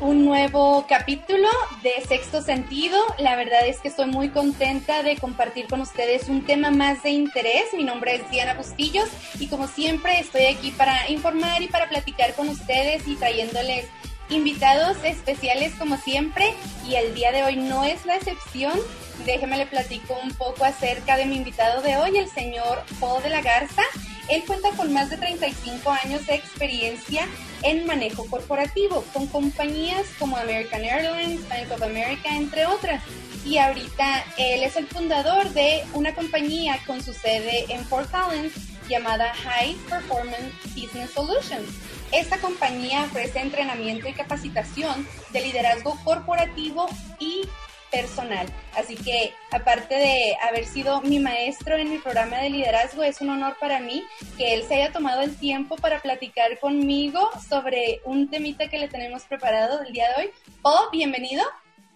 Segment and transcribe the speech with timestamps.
[0.00, 1.48] un nuevo capítulo
[1.82, 2.98] de Sexto Sentido.
[3.18, 7.10] La verdad es que estoy muy contenta de compartir con ustedes un tema más de
[7.10, 7.64] interés.
[7.76, 9.08] Mi nombre es Diana Bustillos
[9.40, 13.86] y como siempre estoy aquí para informar y para platicar con ustedes y trayéndoles
[14.30, 16.54] invitados especiales como siempre
[16.86, 18.78] y el día de hoy no es la excepción.
[19.26, 23.30] Déjeme le platico un poco acerca de mi invitado de hoy, el señor Paul de
[23.30, 23.82] la Garza.
[24.28, 27.26] Él cuenta con más de 35 años de experiencia
[27.62, 33.02] en manejo corporativo con compañías como American Airlines, Bank of America, entre otras.
[33.44, 38.52] Y ahorita él es el fundador de una compañía con su sede en Fort Collins
[38.88, 41.68] llamada High Performance Business Solutions.
[42.12, 46.88] Esta compañía ofrece entrenamiento y capacitación de liderazgo corporativo
[47.18, 47.42] y
[47.90, 48.46] personal.
[48.76, 53.30] Así que aparte de haber sido mi maestro en mi programa de liderazgo, es un
[53.30, 54.04] honor para mí
[54.36, 58.88] que él se haya tomado el tiempo para platicar conmigo sobre un temita que le
[58.88, 60.30] tenemos preparado el día de hoy.
[60.62, 61.44] Oh, bienvenido.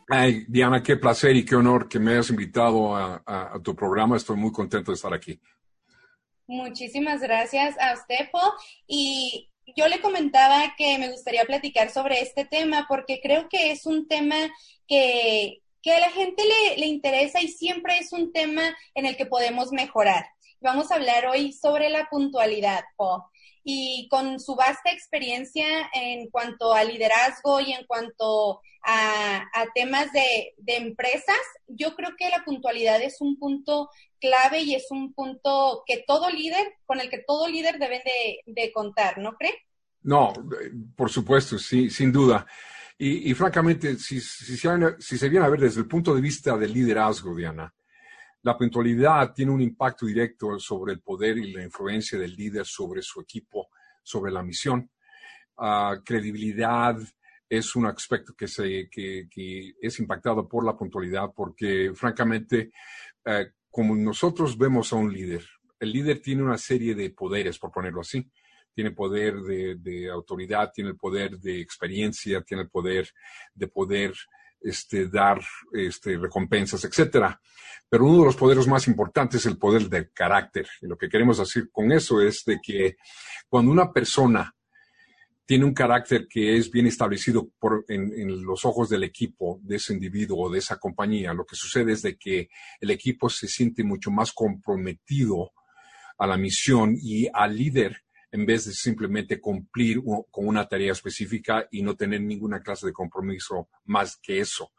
[0.09, 4.17] Ay, Diana, qué placer y qué honor que me hayas invitado a, a tu programa.
[4.17, 5.41] Estoy muy contento de estar aquí.
[6.47, 8.53] Muchísimas gracias a usted, Paul.
[8.87, 13.87] Y yo le comentaba que me gustaría platicar sobre este tema porque creo que es
[13.87, 14.37] un tema
[14.87, 19.17] que, que a la gente le, le, interesa y siempre es un tema en el
[19.17, 20.27] que podemos mejorar.
[20.61, 23.23] Vamos a hablar hoy sobre la puntualidad, Paul.
[23.65, 29.45] Y con su vasta experiencia en cuanto a liderazgo y en cuanto a,
[29.75, 31.37] temas de, de, empresas,
[31.69, 33.89] yo creo que la puntualidad es un punto
[34.21, 38.41] clave y es un punto que todo líder, con el que todo líder debe de,
[38.47, 39.55] de contar, ¿no cree?
[40.03, 40.33] No,
[40.97, 42.47] por supuesto, sí, sin duda.
[43.05, 47.75] Y, francamente, si, se, viene a ver desde el punto de vista del liderazgo, Diana,
[48.43, 53.03] la puntualidad tiene un impacto directo sobre el poder y la influencia del líder sobre
[53.03, 53.71] su equipo,
[54.05, 54.89] sobre la misión.
[55.57, 56.97] Uh, credibilidad
[57.49, 59.27] es un aspecto que, se, que,
[59.81, 62.71] es impactado por la puntualidad porque, francamente,
[63.27, 65.45] uh, como nosotros vemos a un líder,
[65.81, 68.31] el líder tiene una serie de poderes, por ponerlo así
[68.75, 73.09] tiene poder de, autoridad, tiene el poder de experiencia, tiene el poder
[73.55, 74.15] de poder
[74.61, 75.41] este, dar
[75.73, 77.41] este, recompensas, etcétera.
[77.89, 80.67] Pero uno de los poderes más importantes es el poder del carácter.
[80.81, 82.97] Y lo que queremos decir con eso es de que
[83.49, 84.55] cuando una persona
[85.45, 89.77] tiene un carácter que es bien establecido por, en, en, los ojos del equipo, de
[89.77, 92.49] ese individuo de esa compañía, lo que sucede es de que
[92.81, 95.53] el equipo se siente mucho más comprometido
[96.17, 101.69] a la misión y al líder en vez de simplemente cumplir con una tarea específica
[101.71, 104.73] y no tener ninguna clase de compromiso más que eso.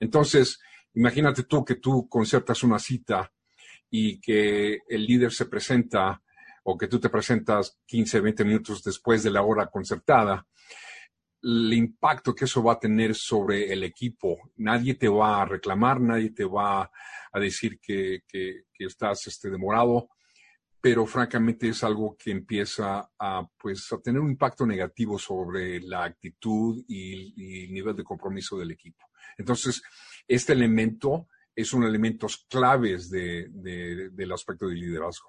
[0.00, 0.58] Entonces,
[0.94, 3.30] imagínate tú que tú concertas una cita
[3.90, 6.22] y que el líder se presenta
[6.64, 10.46] o que tú te presentas 15, 20 minutos después de la hora concertada,
[11.42, 14.50] el impacto que eso va a tener sobre el equipo.
[14.56, 16.90] Nadie te va a reclamar, nadie te va
[17.30, 20.08] a decir que, que, estás este, demorado
[20.86, 26.04] pero francamente es algo que empieza a, pues, a tener un impacto negativo sobre la
[26.04, 29.04] actitud y, el nivel de compromiso del equipo.
[29.36, 29.82] Entonces,
[30.28, 31.26] este elemento
[31.56, 35.28] es un elemento claves de, de, del aspecto de liderazgo.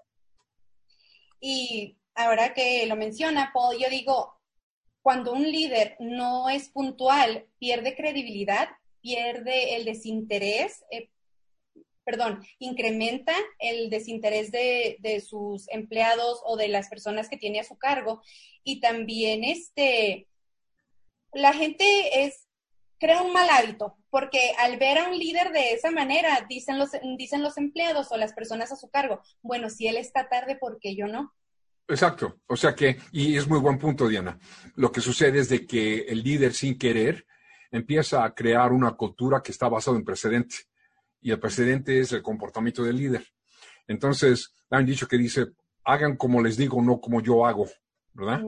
[1.42, 4.40] Y ahora que lo menciona, yo digo,
[5.02, 8.70] cuando un líder no es puntual, pierde credibilidad,
[9.02, 11.10] pierde el desinterés, eh,
[12.08, 17.66] perdón, incrementa el desinterés de, de, sus empleados o de las personas que tiene a
[17.66, 18.22] su cargo.
[18.64, 20.26] Y también este,
[21.34, 22.48] la gente es,
[22.98, 26.92] crea un mal hábito porque al ver a un líder de esa manera, dicen los,
[27.18, 30.80] dicen los empleados o las personas a su cargo, bueno, si él está tarde, ¿por
[30.80, 31.36] qué yo no?
[31.90, 34.40] Exacto, o sea que, y es muy buen punto, Diana,
[34.76, 37.28] lo que sucede es de que el líder sin querer
[37.70, 40.56] empieza a crear una cultura que está basada en precedente
[41.22, 43.26] y el precedente es el comportamiento del líder.
[43.88, 45.48] Entonces, han dicho que dice,
[45.84, 47.68] hagan como les digo, no como yo hago,
[48.14, 48.44] ¿verdad?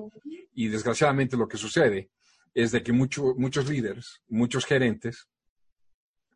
[0.53, 2.11] Y desgraciadamente lo que sucede
[2.53, 5.29] es de que mucho, muchos líderes, muchos gerentes,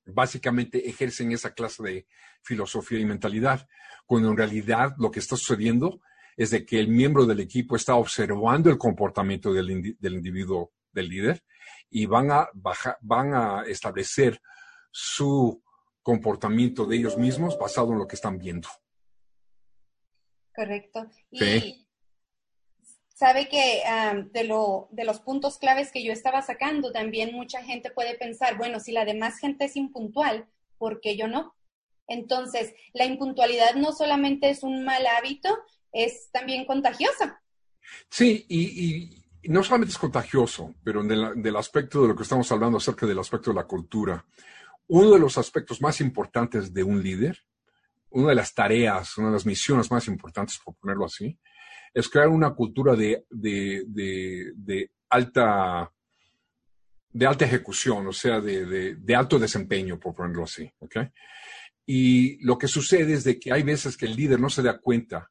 [0.05, 2.07] básicamente ejercen esa clase de
[2.41, 3.67] filosofía y mentalidad,
[4.05, 6.01] cuando en realidad lo que está sucediendo
[6.35, 10.73] es de que el miembro del equipo está observando el comportamiento del, indi del individuo,
[10.91, 11.43] del líder,
[11.89, 12.49] y van a,
[13.01, 14.41] van a establecer
[14.91, 15.62] su
[16.03, 18.67] comportamiento de ellos mismos basado en lo que están viendo.
[20.55, 21.07] Correcto.
[21.31, 21.87] Y sí.
[23.15, 27.63] sabe que um, de, lo, de los puntos claves que yo estaba sacando, también mucha
[27.63, 30.47] gente puede pensar, bueno, si la demás gente es impuntual,
[30.77, 31.55] ¿por qué yo no?
[32.07, 35.57] Entonces, la impuntualidad no solamente es un mal hábito,
[35.91, 37.41] es también contagiosa.
[38.09, 42.77] Sí, y, y no solamente es contagioso, pero del aspecto de lo que estamos hablando
[42.77, 44.25] acerca del aspecto de la cultura,
[44.87, 47.37] uno de los aspectos más importantes de un líder,
[48.09, 51.37] una de las tareas, una de las misiones más importantes, por ponerlo así,
[51.93, 53.25] es crear una cultura de,
[55.09, 55.91] alta
[57.11, 60.71] de alta ejecución, o sea, de, alto desempeño, por ponerlo así.
[60.79, 61.09] ¿okay?
[61.85, 64.79] Y lo que sucede es de que hay veces que el líder no se da
[64.79, 65.29] cuenta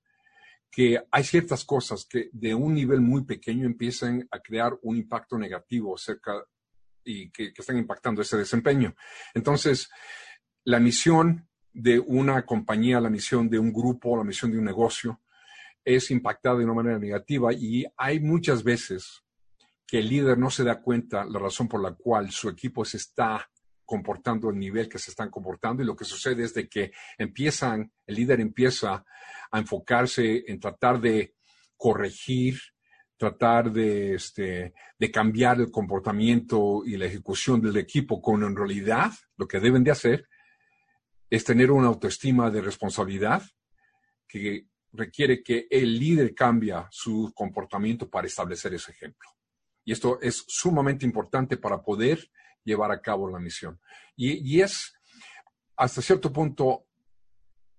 [0.71, 5.37] que hay ciertas cosas que de un nivel muy pequeño empiezan a crear un impacto
[5.37, 6.33] negativo cerca
[7.05, 8.95] y que, están impactando ese desempeño.
[9.35, 9.91] Entonces,
[10.65, 15.21] la misión de una compañía, la misión de un grupo, la misión de un negocio,
[15.85, 19.23] es impactada de una manera negativa y hay muchas veces
[19.87, 22.99] que el líder no se da cuenta la razón por la cual su equipo se
[22.99, 23.51] está
[23.85, 27.93] comportando el nivel que se están comportando y lo que sucede es de que empiezan,
[28.07, 29.05] el líder empieza
[29.51, 31.35] a enfocarse en tratar de
[31.77, 32.59] corregir,
[33.23, 39.13] tratar de, este, de cambiar el comportamiento y la ejecución del equipo, cuando en realidad
[39.37, 40.29] lo que deben de hacer
[41.31, 43.41] es tener una autoestima de responsabilidad
[44.27, 49.29] que requiere que el líder cambie su comportamiento para establecer ese ejemplo.
[49.85, 52.29] Y esto es sumamente importante para poder
[52.65, 53.79] llevar a cabo la misión.
[54.17, 54.95] Y, es,
[55.77, 56.87] hasta cierto punto,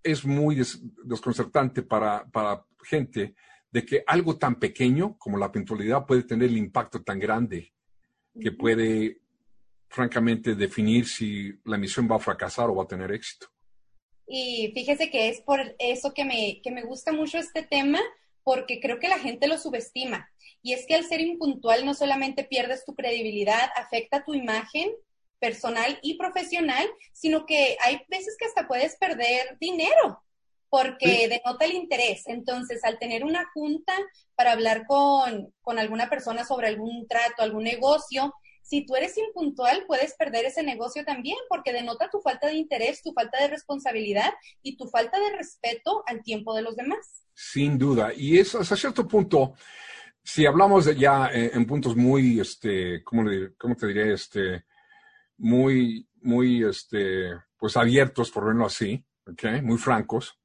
[0.02, 0.56] es muy
[1.04, 3.36] desconcertante para, para gente
[3.74, 7.74] de que algo tan pequeño como la puntualidad puede tener el impacto tan grande
[8.40, 9.18] que puede,
[9.90, 13.48] francamente, definir si la misión va a fracasar o va a tener éxito.
[14.28, 18.00] Y fíjese que es por eso que me, que me gusta mucho este tema,
[18.44, 20.30] porque creo que la gente lo subestima.
[20.62, 24.92] Y es que al ser impuntual no solamente pierdes tu credibilidad, afecta tu imagen
[25.40, 30.24] personal y profesional, sino que hay veces que hasta puedes perder dinero
[30.74, 32.24] porque denota el interés.
[32.26, 33.94] Entonces, al tener una junta
[34.34, 38.34] para hablar con, con alguna persona sobre algún trato, algún negocio,
[38.64, 43.04] si tú eres impuntual, puedes perder ese negocio también, porque denota tu falta de interés,
[43.04, 44.34] tu falta de responsabilidad
[44.64, 47.24] y tu falta de respeto al tiempo de los demás.
[47.36, 48.12] Sin duda.
[48.16, 49.54] Y es hasta cierto punto,
[50.24, 53.30] si hablamos de ya eh, en, puntos muy, este, ¿cómo,
[53.60, 54.14] ¿cómo, te diré?
[54.14, 54.66] Este,
[55.38, 57.30] muy, muy, este,
[57.60, 59.62] pues abiertos, por verlo así, ¿ok?
[59.62, 60.40] Muy francos.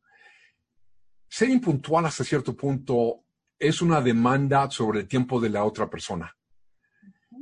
[1.28, 3.24] Ser impuntual hasta cierto punto
[3.58, 6.34] es una demanda sobre el tiempo de la otra persona.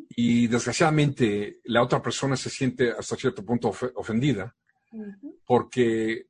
[0.09, 4.55] Y desgraciadamente la otra persona se siente hasta cierto punto ofendida
[5.45, 6.29] porque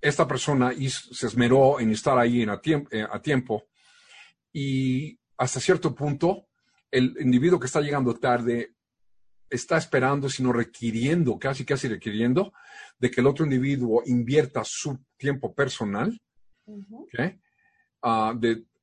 [0.00, 3.66] esta persona se esmeró en estar ahí en eh, a, tiempo
[4.52, 6.46] y hasta cierto punto
[6.90, 8.74] el individuo que está llegando tarde
[9.50, 12.52] está esperando, sino requiriendo, casi casi requiriendo,
[12.98, 16.20] de que el otro individuo invierta su tiempo personal
[18.02, 18.34] ah,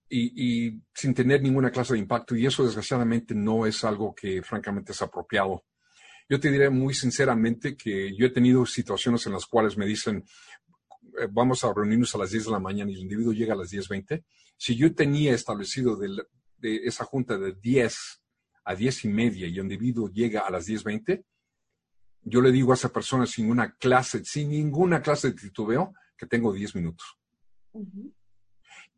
[0.10, 2.36] y, sin tener ninguna clase de impacto.
[2.36, 5.64] Y eso desgraciadamente no es algo que francamente es apropiado.
[6.30, 10.24] Yo te diré muy sinceramente que yo he tenido situaciones en las cuales me dicen,
[11.20, 13.58] eh, vamos a reunirnos a las 10 de la mañana y el individuo llega a
[13.58, 14.24] las 10.20.
[14.58, 16.26] Si yo tenía establecido de,
[16.62, 18.22] esa junta de 10
[18.66, 21.26] a 10 y media y el individuo llega a las 10.20,
[22.26, 26.26] yo le digo a esa persona sin una clase, sin ninguna clase de titubeo, que
[26.26, 27.18] tengo 10 minutos.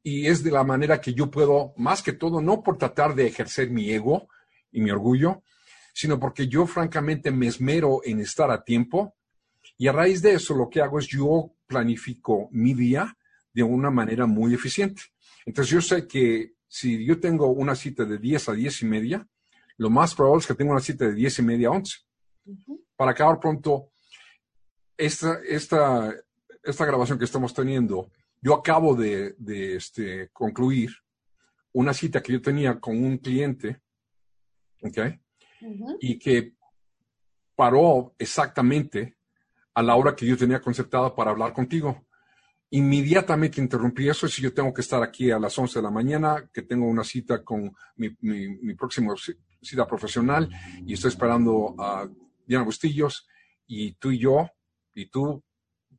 [0.03, 3.27] Y es de la manera que yo puedo, más que todo, no por tratar de
[3.27, 4.27] ejercer mi ego
[4.71, 5.43] y mi orgullo,
[5.93, 9.15] sino porque yo francamente me esmero en estar a tiempo.
[9.77, 13.17] Y a raíz de eso lo que hago es yo planifico mi día
[13.53, 15.01] de una manera muy eficiente.
[15.45, 19.27] Entonces yo sé que si yo tengo una cita de 10 a 10 y media,
[19.77, 21.97] lo más probable es que tenga una cita de 10 y media a 11.
[22.95, 23.91] Para acabar pronto,
[24.97, 26.13] esta, esta,
[26.63, 28.11] esta grabación que estamos teniendo,
[28.41, 29.35] yo acabo de,
[29.75, 30.91] este, concluir
[31.73, 33.81] una cita que yo tenía con un cliente,
[34.81, 34.97] ¿ok?
[35.99, 36.53] Y que
[37.55, 39.17] paró exactamente
[39.73, 42.05] a la hora que yo tenía concertada para hablar contigo.
[42.71, 46.49] Inmediatamente interrumpí eso, si yo tengo que estar aquí a las 11 de la mañana,
[46.51, 49.13] que tengo una cita con mi, mi, próxima
[49.61, 50.49] cita profesional
[50.85, 52.07] y estoy esperando a
[52.45, 53.27] Diana Bustillos
[53.67, 54.49] y tú y yo,
[54.93, 55.43] y tú,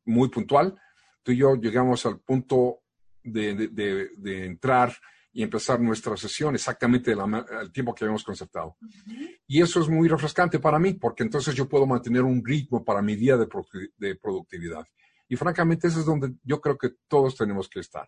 [0.04, 0.78] muy puntual,
[1.26, 2.84] tú y yo llegamos al punto
[3.20, 4.96] de, de entrar
[5.32, 8.76] y empezar nuestra sesión exactamente al tiempo que habíamos concertado.
[9.48, 13.02] Y eso es muy refrescante para mí, porque entonces yo puedo mantener un ritmo para
[13.02, 13.48] mi día de,
[13.98, 14.86] de productividad.
[15.28, 18.06] Y francamente, eso es donde yo creo que todos tenemos que estar.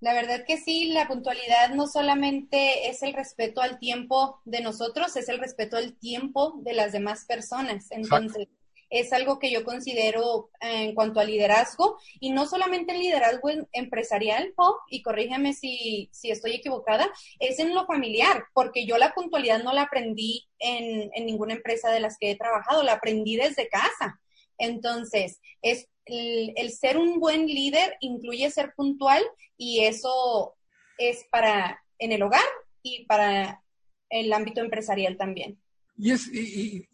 [0.00, 5.14] La verdad que sí, la puntualidad no solamente es el respeto al tiempo de nosotros,
[5.14, 7.88] es el respeto al tiempo de las demás personas.
[7.90, 8.48] Entonces,
[8.90, 14.52] es algo que yo considero en cuanto a liderazgo y no solamente el liderazgo empresarial,
[14.90, 19.72] y corrígeme si, si estoy equivocada, es en lo familiar, porque yo la puntualidad no
[19.72, 24.20] la aprendí en, en ninguna empresa de las que he trabajado, la aprendí desde casa.
[24.58, 29.22] Entonces, es el, ser un buen líder incluye ser puntual
[29.56, 30.56] y eso
[30.98, 32.42] es para en el hogar
[32.82, 33.62] y para
[34.08, 35.58] el ámbito empresarial también.
[35.96, 36.88] Y, es, y,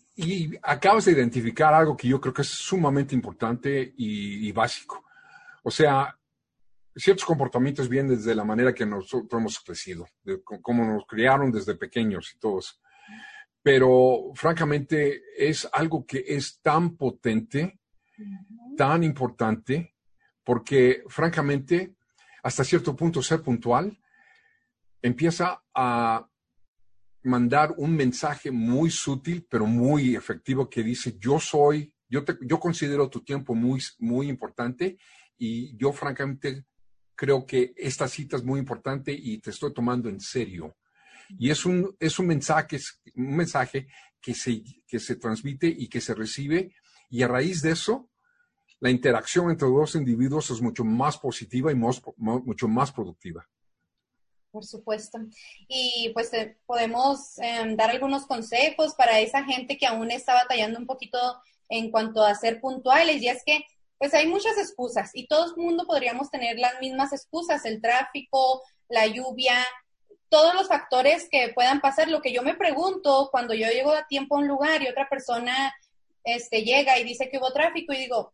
[0.62, 5.04] acabas de identificar algo que yo creo que es sumamente importante y, básico.
[5.62, 6.18] O sea,
[6.94, 11.74] ciertos comportamientos vienen desde la manera que nosotros hemos crecido, de cómo nos criaron desde
[11.74, 12.80] pequeños y todos.
[13.62, 17.78] Pero francamente es algo que es tan potente
[18.76, 19.94] tan importante
[20.44, 21.96] porque, francamente,
[22.42, 23.98] hasta cierto punto ser puntual
[25.02, 26.28] empieza a
[27.26, 33.10] mandar un mensaje muy sutil, pero muy efectivo que dice, yo soy, yo, yo considero
[33.10, 34.98] tu tiempo muy, muy importante
[35.36, 36.64] y yo francamente
[37.14, 40.76] creo que esta cita es muy importante y te estoy tomando en serio.
[41.38, 42.78] Y es un, es un mensaje,
[43.16, 43.88] un mensaje
[44.20, 46.72] que, se, que se transmite y que se recibe
[47.10, 48.08] y a raíz de eso,
[48.78, 53.48] la interacción entre dos individuos es mucho más positiva y mucho más productiva.
[54.56, 55.18] Por supuesto.
[55.68, 60.78] Y pues eh, podemos em, dar algunos consejos para esa gente que aún está batallando
[60.78, 61.18] un poquito
[61.68, 63.20] en cuanto a ser puntuales.
[63.20, 63.66] Y es que
[63.98, 68.62] pues hay muchas excusas y todo el mundo podríamos tener las mismas excusas, el tráfico,
[68.88, 69.58] la lluvia,
[70.30, 72.08] todos los factores que puedan pasar.
[72.08, 75.06] Lo que yo me pregunto cuando yo llego a tiempo a un lugar y otra
[75.06, 75.74] persona
[76.24, 78.32] este, llega y dice que hubo tráfico y digo,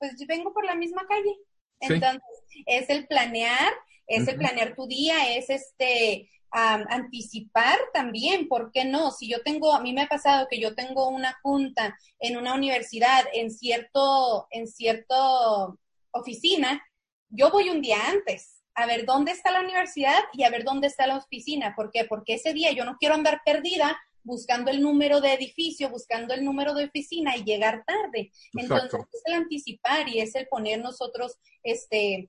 [0.00, 1.36] pues yo vengo por la misma calle.
[1.78, 2.22] Entonces,
[2.66, 3.72] es el planear,
[4.06, 9.10] es el planear tu día, es este anticipar también, ¿por qué no?
[9.10, 12.54] Si yo tengo, a mí me ha pasado que yo tengo una junta en una
[12.54, 15.80] universidad, en cierto, en cierto
[16.12, 16.80] oficina,
[17.28, 20.86] yo voy un día antes a ver dónde está la universidad y a ver dónde
[20.86, 21.74] está la oficina.
[21.74, 22.04] ¿Por qué?
[22.04, 26.44] Porque ese día yo no quiero andar perdida buscando el número de edificio, buscando el
[26.44, 28.32] número de oficina y llegar tarde.
[28.54, 32.28] Entonces, es el anticipar y es el poner nosotros, este,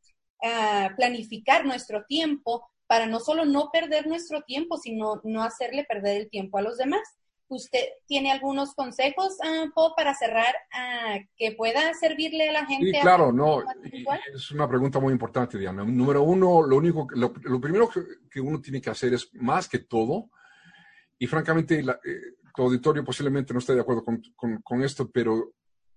[0.95, 6.29] planificar nuestro tiempo para no solo no perder nuestro tiempo, sino no hacerle perder el
[6.29, 7.01] tiempo a los demás.
[7.47, 10.55] ¿Usted tiene algunos consejos, uh, para cerrar,
[11.37, 12.91] que pueda servirle a la gente?
[12.91, 13.63] Sí, claro, no.
[14.33, 15.83] Es una pregunta muy importante, Diana.
[15.83, 17.89] Número uno, lo único, lo, lo primero
[18.31, 20.31] que, uno tiene que hacer es, más que todo,
[21.19, 25.53] y francamente, la, eh, tu auditorio posiblemente no esté de acuerdo con, esto, pero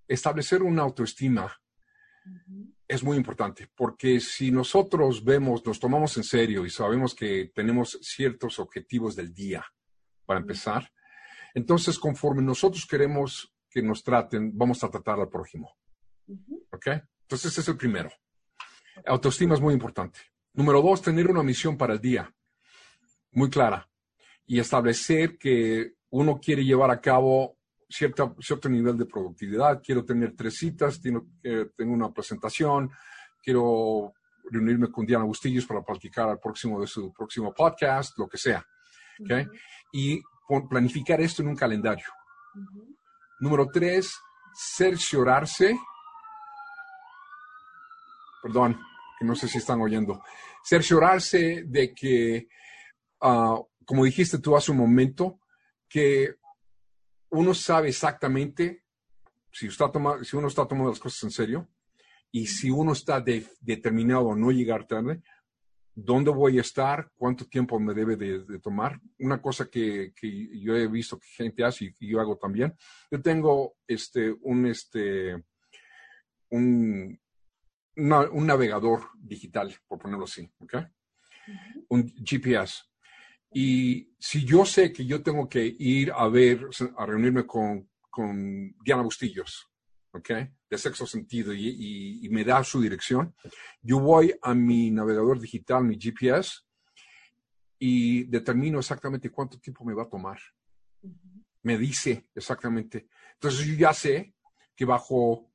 [0.07, 1.50] establecer una autoestima
[2.88, 7.99] es muy importante, porque si nosotros vemos, nos tomamos en serio y sabemos que tenemos
[8.00, 9.64] ciertos objetivos del día,
[10.25, 10.90] para empezar,
[11.54, 15.76] entonces conforme nosotros queremos que nos traten, vamos a tratar al prójimo.
[16.71, 16.87] ¿Ok?
[17.23, 18.11] Entonces ese es el primero.
[19.07, 20.21] Autoestima es muy importante.
[20.54, 22.35] Número dos, tener una misión para el día,
[23.33, 23.88] muy clara
[24.47, 27.57] y establecer que uno quiere llevar a cabo
[27.88, 29.83] cierta, cierto nivel de productividad.
[29.83, 31.26] Quiero tener tres citas, tengo,
[31.76, 32.90] tengo una presentación,
[33.42, 34.12] quiero
[34.50, 38.64] reunirme con Diana Bustillos para platicar al próximo de su próximo podcast, lo que sea.
[39.21, 39.47] ¿okay?
[39.92, 40.21] Y
[40.68, 42.07] planificar esto en un calendario.
[43.40, 44.12] Número tres,
[44.76, 45.78] cerciorarse.
[48.42, 48.80] Perdón,
[49.18, 50.23] que no sé si están oyendo.
[50.64, 52.49] Cerciorarse de que
[53.21, 55.40] uh, como dijiste tú hace un momento,
[55.88, 56.35] que
[57.30, 58.85] uno sabe exactamente
[59.52, 59.90] si, está
[60.23, 61.68] si uno está tomando las cosas en serio
[62.30, 65.23] y si uno está determinado a no llegar tarde,
[65.94, 69.00] dónde voy a estar, cuánto tiempo me debe de, tomar.
[69.18, 70.12] Una cosa que,
[70.52, 72.75] yo he visto que gente hace y, yo hago también,
[73.11, 75.42] yo tengo este, un, este,
[76.50, 77.18] un,
[77.97, 80.75] un navegador digital, por ponerlo así, ¿ok?
[81.88, 82.88] Un GPS.
[83.50, 88.75] Y si yo sé que yo tengo que ir a ver, a reunirme con, con
[88.85, 89.71] Diana Bustillos,
[90.12, 90.31] ¿ok?
[90.69, 93.35] De sexo sentido y, me da su dirección,
[93.81, 96.61] yo voy a mi navegador digital, mi GPS,
[97.78, 100.38] y determino exactamente cuánto tiempo me va a tomar.
[101.62, 103.09] Me dice exactamente.
[103.35, 104.35] Entonces yo ya sé
[104.75, 105.50] que bajo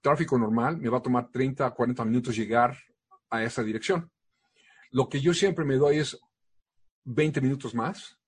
[0.00, 2.76] tráfico normal me va a tomar 30 a 40 minutos llegar
[3.30, 4.10] a esa dirección.
[4.90, 6.18] Lo que yo siempre me doy es
[7.06, 8.18] 20 minutos más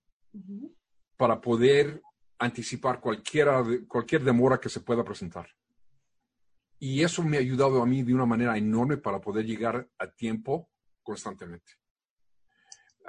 [1.17, 2.01] para poder
[2.39, 5.47] anticipar cualquiera, cualquier demora que se pueda presentar.
[6.79, 10.07] Y eso me ha ayudado a mí de una manera enorme para poder llegar a
[10.07, 10.69] tiempo
[11.03, 11.73] constantemente.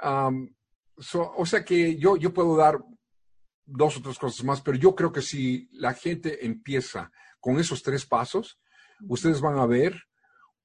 [0.03, 2.83] o sea que yo, yo puedo dar
[3.65, 7.81] dos o tres cosas más, pero yo creo que si la gente empieza con esos
[7.81, 8.59] tres pasos,
[9.07, 10.03] ustedes van a ver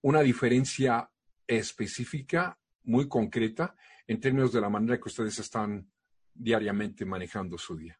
[0.02, 1.08] una diferencia
[1.46, 5.90] específica, muy concreta, en términos de la manera que ustedes están
[6.32, 7.98] diariamente manejando su día.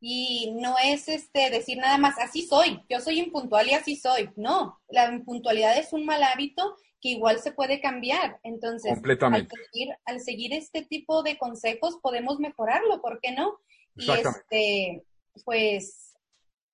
[0.00, 4.30] Y no es este decir nada más, así soy, yo soy impuntual y así soy.
[4.36, 8.38] No, la impuntualidad es un mal hábito que igual se puede cambiar.
[8.42, 9.54] Entonces, Completamente.
[9.56, 13.58] Al, seguir, al seguir este tipo de consejos podemos mejorarlo, ¿por qué no?
[13.96, 15.04] Y este,
[15.44, 16.13] pues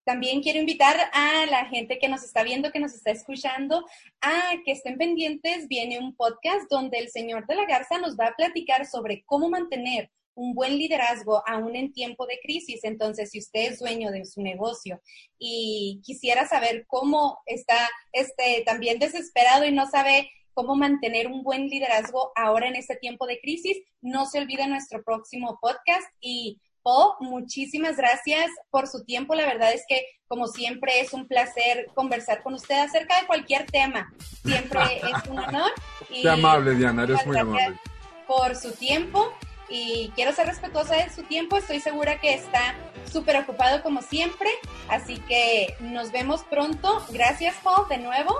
[0.05, 3.87] también quiero invitar a la gente que nos está viendo, que nos está escuchando,
[4.21, 5.69] a que estén pendientes.
[5.69, 9.49] Viene un podcast donde el señor de la Garza nos va a platicar sobre cómo
[9.49, 12.85] mantener un buen liderazgo aún en tiempo de crisis.
[12.85, 15.01] Entonces, si usted es dueño de su negocio
[15.39, 17.77] y quisiera saber cómo está
[18.13, 23.27] este, también desesperado y no sabe cómo mantener un buen liderazgo ahora en este tiempo
[23.27, 29.35] de crisis, no se olvide nuestro próximo podcast y Po, muchísimas gracias por su tiempo.
[29.35, 33.67] La verdad es que, como siempre, es un placer conversar con usted acerca de cualquier
[33.67, 34.11] tema.
[34.43, 35.71] Siempre es un honor.
[36.09, 37.79] Qué amable, Diana, eres muy amable.
[38.27, 39.33] Por su tiempo
[39.69, 41.57] y quiero ser respetuosa de su tiempo.
[41.57, 42.75] Estoy segura que está
[43.11, 44.49] súper ocupado como siempre.
[44.89, 47.05] Así que nos vemos pronto.
[47.11, 48.37] Gracias, Paul, de nuevo.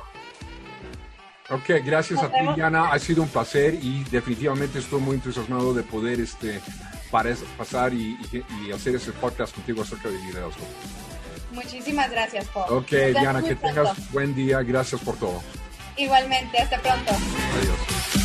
[1.51, 2.93] Ok, gracias a ti, Diana.
[2.93, 6.61] Ha sido un placer y definitivamente estoy muy entusiasmado de poder este,
[7.11, 8.17] pasar y,
[8.75, 10.65] hacer ese podcast contigo acerca de liderazgo.
[11.53, 12.79] Muchísimas gracias, Paul.
[12.79, 14.63] Ok, Diana, que tengas buen día.
[14.63, 15.43] Gracias por todo.
[15.97, 17.13] Igualmente, hasta pronto.
[17.13, 18.20] Adiós.